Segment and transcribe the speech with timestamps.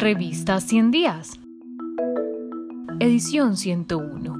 [0.00, 1.32] Revista 100 días.
[3.00, 4.34] Edición 101.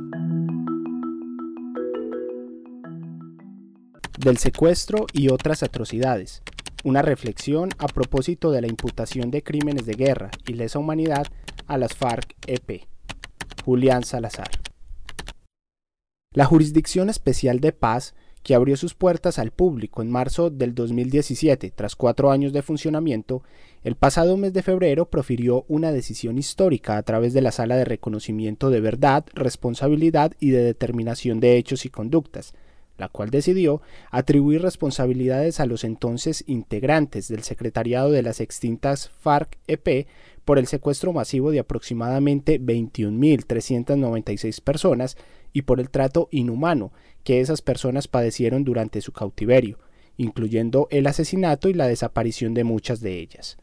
[4.19, 6.43] Del secuestro y otras atrocidades.
[6.83, 11.27] Una reflexión a propósito de la imputación de crímenes de guerra y lesa humanidad
[11.67, 12.87] a las FARC-EP.
[13.63, 14.49] Julián Salazar.
[16.33, 21.73] La Jurisdicción Especial de Paz que abrió sus puertas al público en marzo del 2017,
[21.75, 23.43] tras cuatro años de funcionamiento,
[23.85, 27.85] el pasado mes de febrero profirió una decisión histórica a través de la Sala de
[27.85, 32.55] Reconocimiento de Verdad, Responsabilidad y de Determinación de Hechos y Conductas,
[32.99, 40.07] la cual decidió atribuir responsabilidades a los entonces integrantes del secretariado de las extintas FARC-EP
[40.51, 45.17] por el secuestro masivo de aproximadamente 21.396 personas
[45.53, 46.91] y por el trato inhumano
[47.23, 49.79] que esas personas padecieron durante su cautiverio,
[50.17, 53.59] incluyendo el asesinato y la desaparición de muchas de ellas.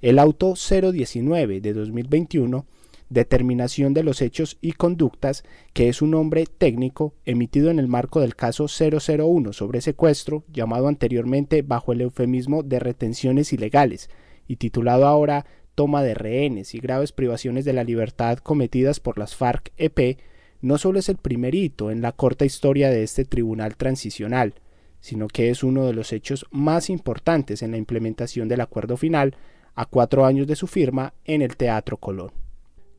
[0.00, 2.64] El auto 019 de 2021
[3.10, 5.44] Determinación de los hechos y conductas,
[5.74, 10.88] que es un nombre técnico emitido en el marco del caso 001 sobre secuestro, llamado
[10.88, 14.08] anteriormente bajo el eufemismo de retenciones ilegales,
[14.46, 19.34] y titulado ahora Toma de rehenes y graves privaciones de la libertad cometidas por las
[19.36, 20.18] FARC-EP,
[20.60, 24.54] no solo es el primer hito en la corta historia de este tribunal transicional,
[25.00, 29.36] sino que es uno de los hechos más importantes en la implementación del acuerdo final
[29.74, 32.30] a cuatro años de su firma en el Teatro Colón.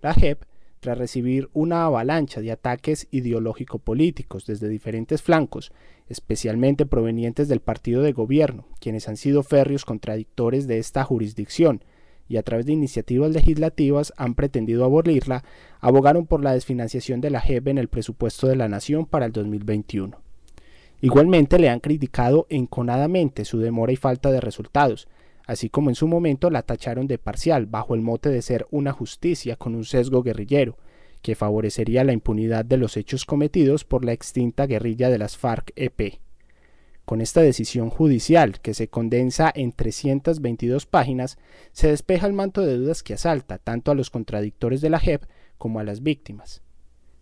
[0.02, 0.44] La JEP,
[0.82, 5.72] tras recibir una avalancha de ataques ideológico-políticos desde diferentes flancos,
[6.08, 11.84] especialmente provenientes del partido de gobierno, quienes han sido férreos contradictores de esta jurisdicción,
[12.28, 15.44] y a través de iniciativas legislativas han pretendido abolirla,
[15.80, 19.32] abogaron por la desfinanciación de la JEP en el presupuesto de la Nación para el
[19.32, 20.18] 2021.
[21.02, 25.08] Igualmente le han criticado enconadamente su demora y falta de resultados,
[25.46, 28.92] así como en su momento la tacharon de parcial bajo el mote de ser una
[28.92, 30.78] justicia con un sesgo guerrillero,
[31.22, 36.25] que favorecería la impunidad de los hechos cometidos por la extinta guerrilla de las FARC-EP.
[37.06, 41.38] Con esta decisión judicial, que se condensa en 322 páginas,
[41.72, 45.24] se despeja el manto de dudas que asalta tanto a los contradictores de la JEP
[45.60, 46.64] como a las víctimas.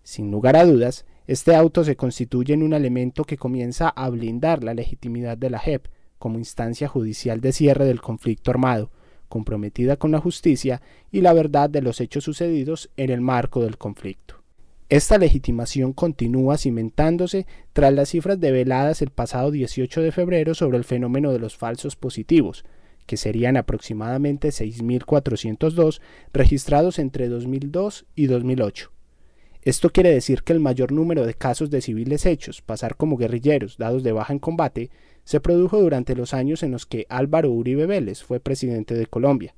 [0.01, 4.63] Sin lugar a dudas, este auto se constituye en un elemento que comienza a blindar
[4.63, 8.89] la legitimidad de la JEP como instancia judicial de cierre del conflicto armado,
[9.27, 13.77] comprometida con la justicia y la verdad de los hechos sucedidos en el marco del
[13.77, 14.42] conflicto.
[14.93, 20.83] Esta legitimación continúa cimentándose tras las cifras develadas el pasado 18 de febrero sobre el
[20.83, 22.63] fenómeno de los falsos positivos,
[23.07, 25.99] que serían aproximadamente 6.402
[26.31, 28.91] registrados entre 2002 y 2008.
[29.63, 33.79] Esto quiere decir que el mayor número de casos de civiles hechos pasar como guerrilleros
[33.79, 34.91] dados de baja en combate
[35.23, 39.55] se produjo durante los años en los que Álvaro Uribe Vélez fue presidente de Colombia.